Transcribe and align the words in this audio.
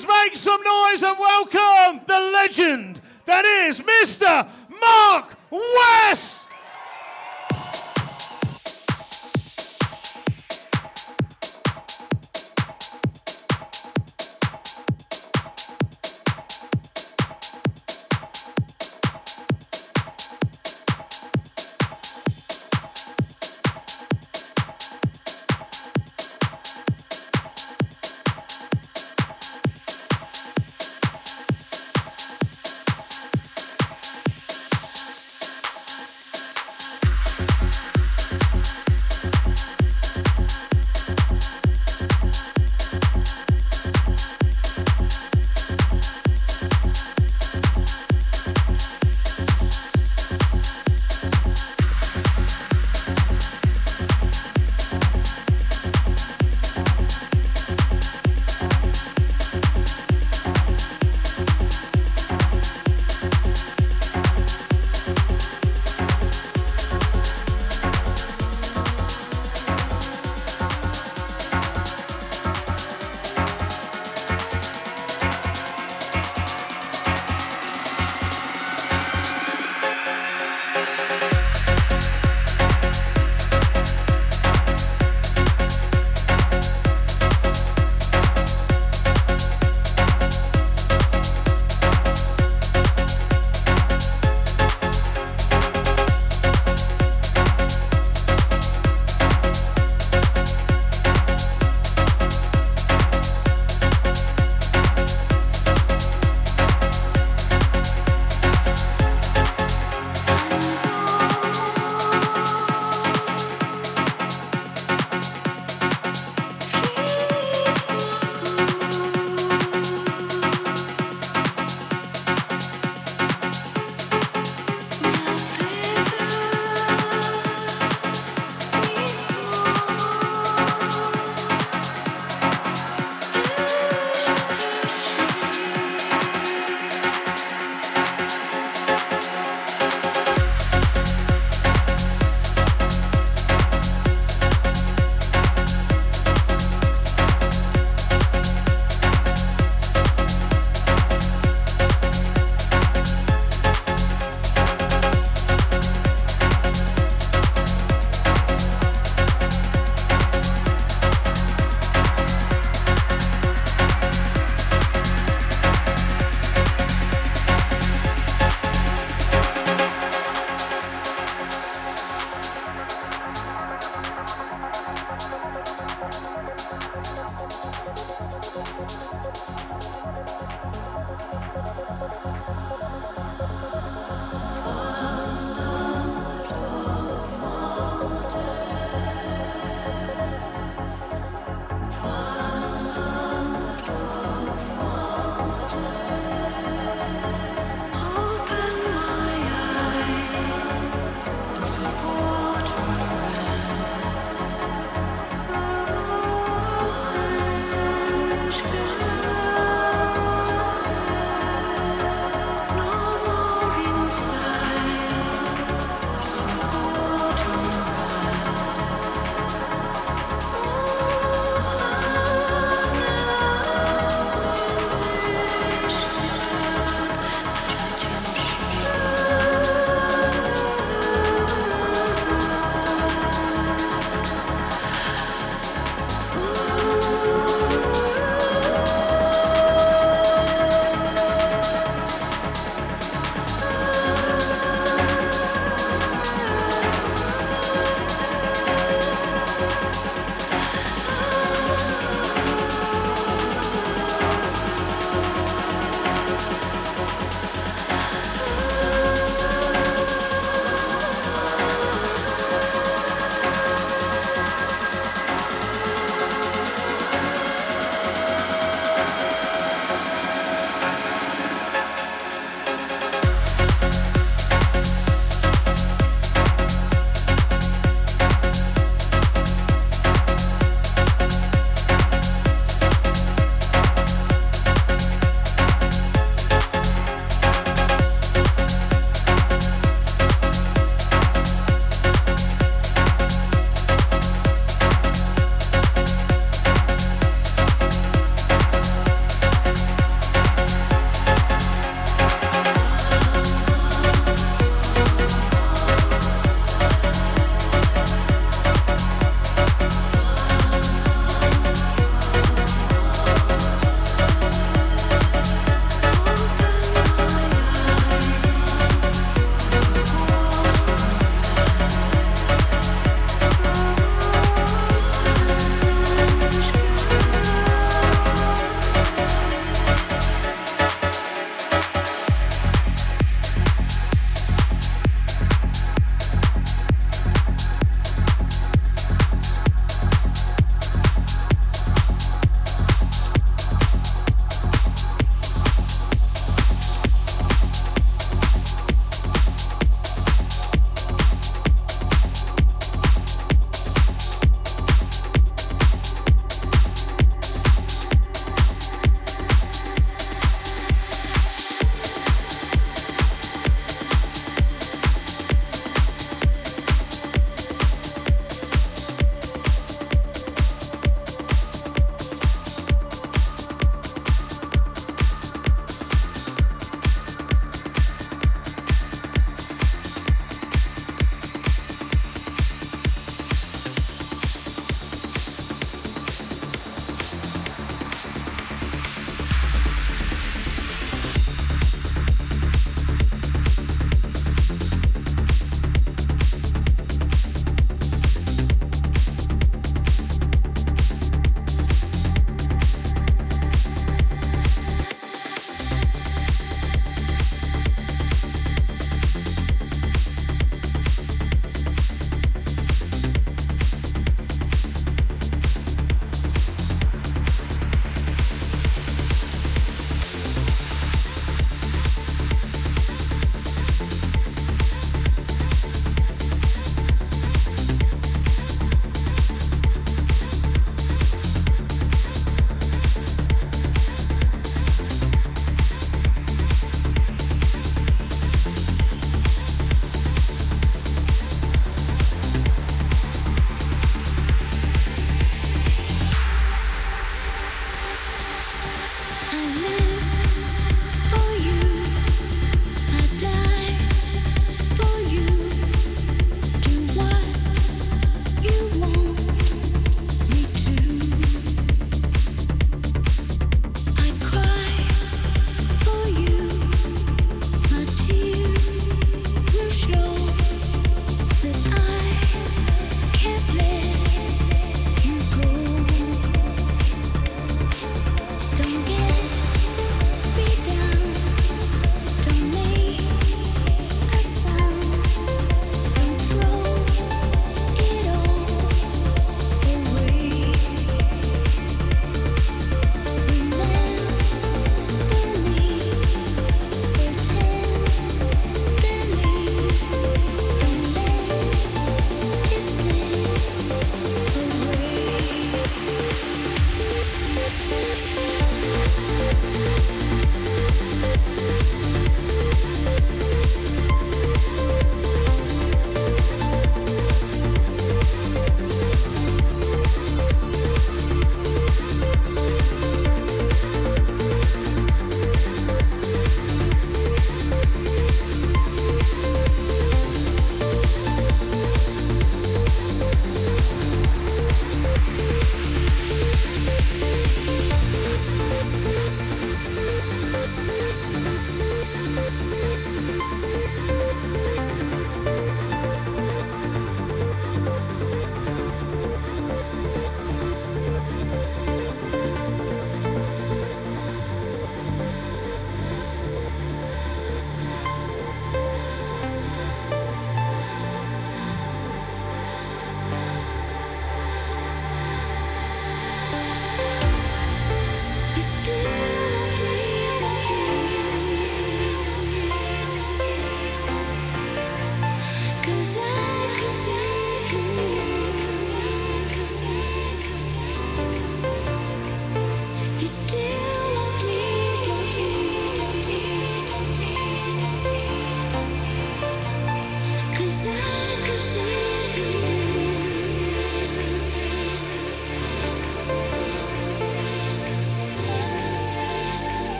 Please 0.00 0.08
make 0.08 0.36
some 0.36 0.62
noise 0.62 1.02
and 1.02 1.18
welcome 1.18 2.00
the 2.06 2.20
legend 2.32 3.02
that 3.26 3.44
is 3.44 3.80
Mr. 3.80 4.48
Mark 4.80 5.36
West. 5.50 6.39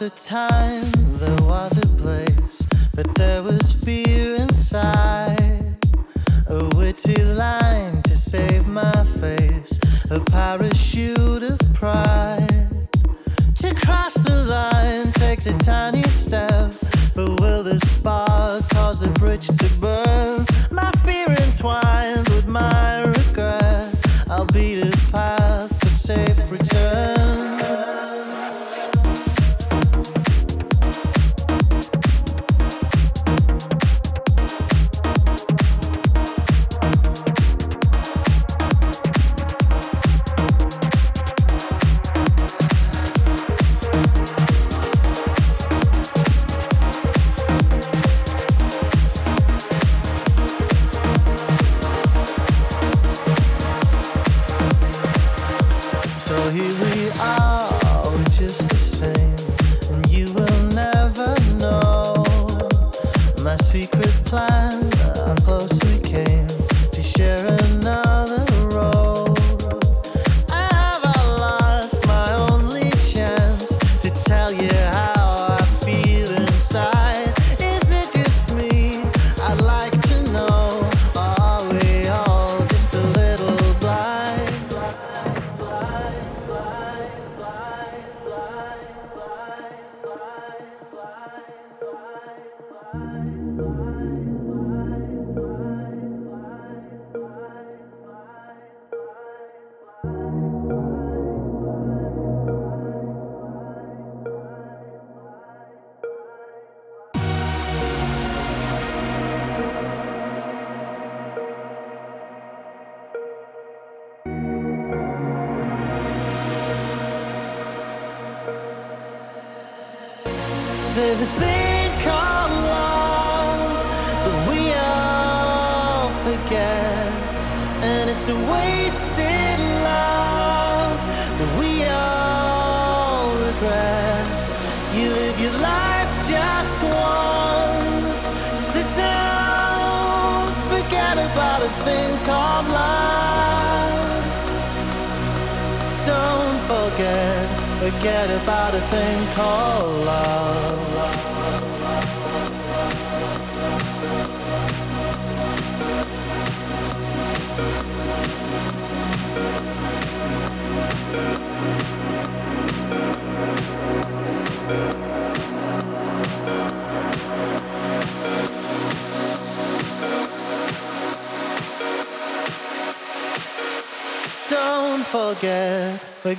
Was 0.00 0.02
a 0.02 0.10
time, 0.10 0.85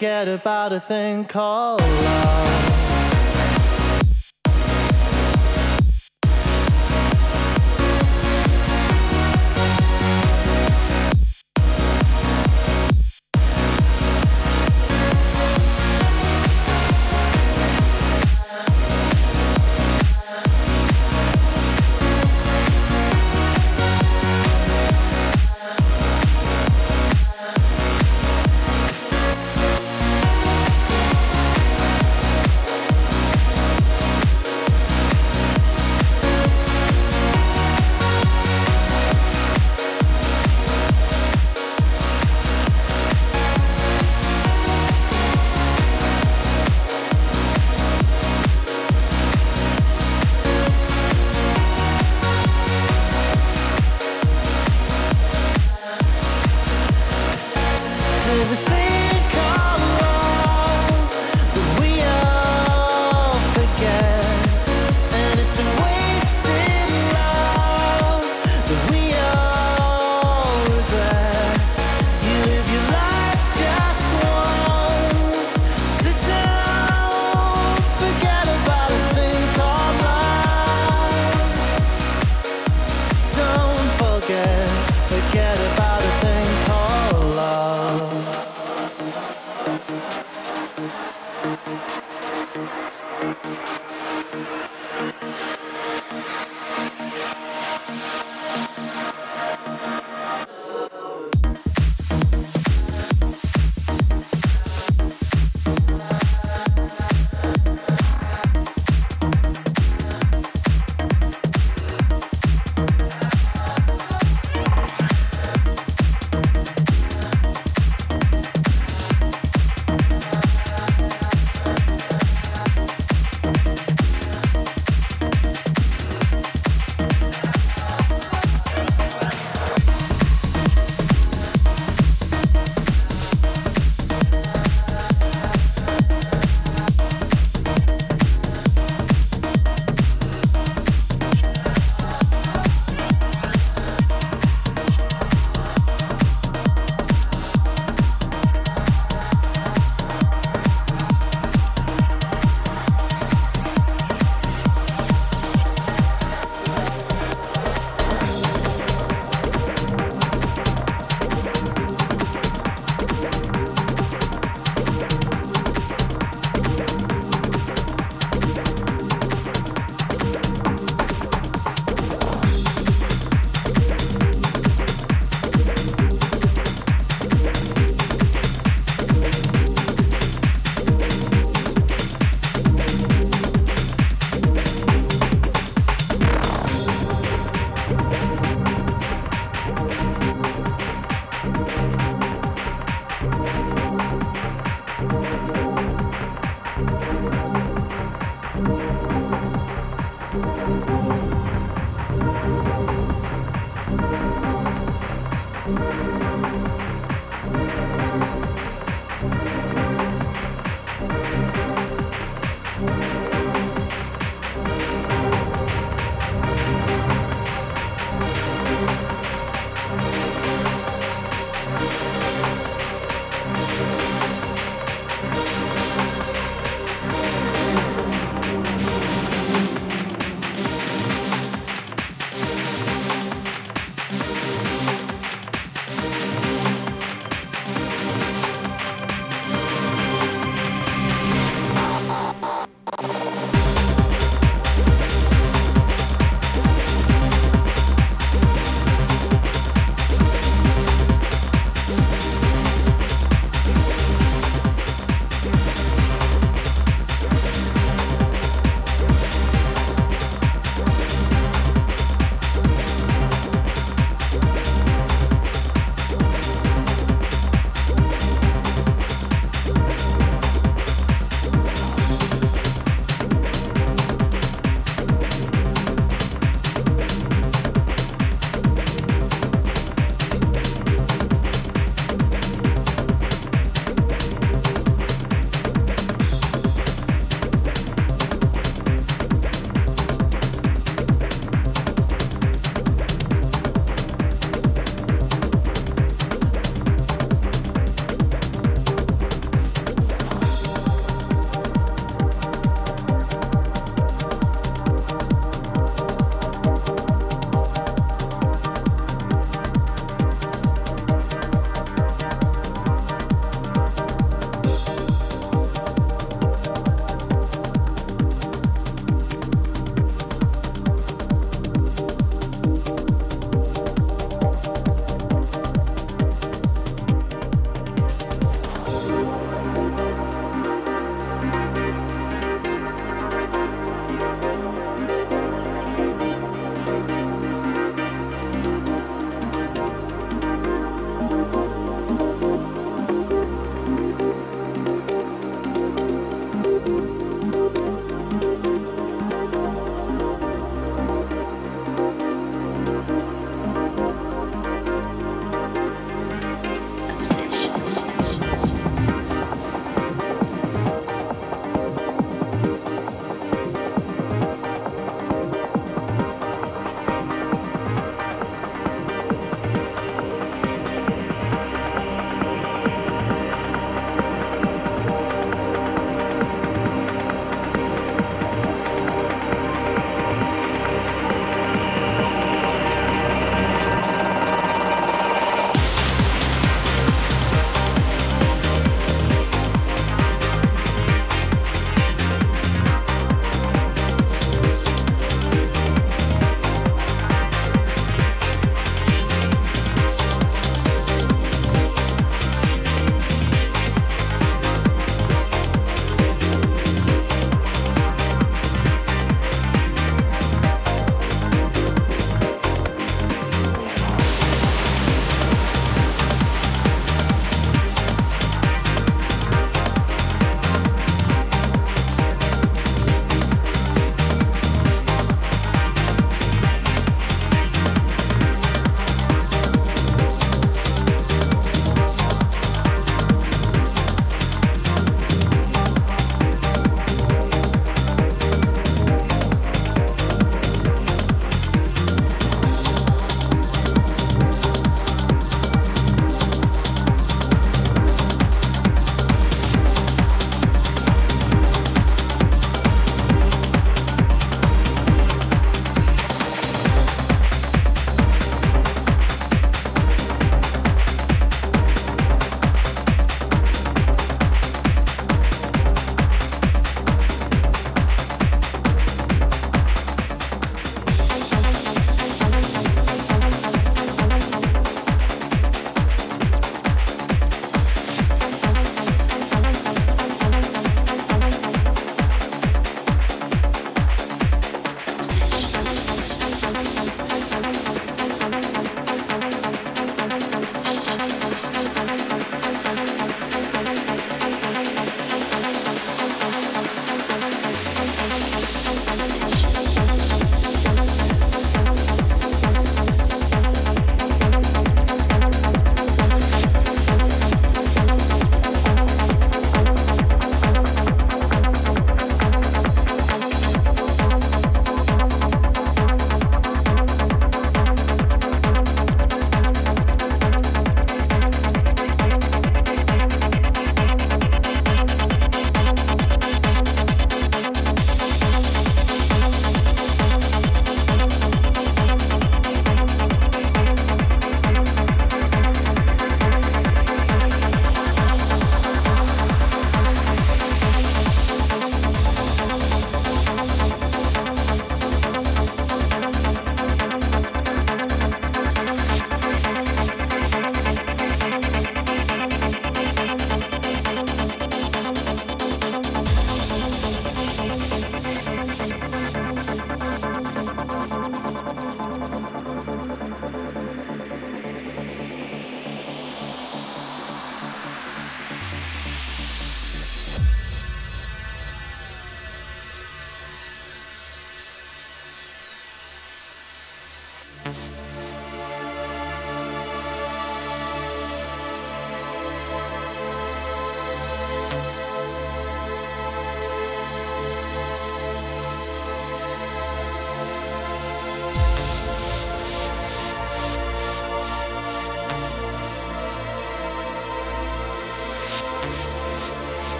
forget, 0.00 0.28
about 0.28 0.72
a 0.72 0.80
thing 0.80 1.26
called 1.26 1.82
love. 1.82 2.49